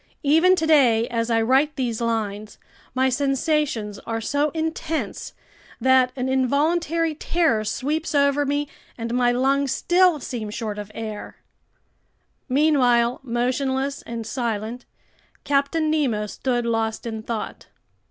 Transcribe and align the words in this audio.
Even 0.23 0.55
today 0.55 1.07
as 1.09 1.29
I 1.29 1.43
write 1.43 1.75
these 1.75 2.01
lines, 2.01 2.57
my 2.95 3.07
sensations 3.07 3.99
are 3.99 4.19
so 4.19 4.49
intense 4.49 5.33
that 5.79 6.11
an 6.15 6.27
involuntary 6.27 7.13
terror 7.13 7.63
sweeps 7.63 8.15
over 8.15 8.43
me, 8.43 8.67
and 8.97 9.13
my 9.13 9.31
lungs 9.31 9.71
still 9.73 10.19
seem 10.19 10.49
short 10.49 10.79
of 10.79 10.91
air! 10.95 11.35
Meanwhile, 12.49 13.19
motionless 13.21 14.01
and 14.01 14.25
silent, 14.25 14.85
Captain 15.43 15.91
Nemo 15.91 16.25
stood 16.25 16.65
lost 16.65 17.05
in 17.05 17.21
thought. 17.21 17.67